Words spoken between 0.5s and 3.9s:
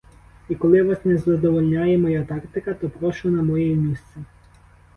коли вас не задовольняє моя тактика, то прошу на моє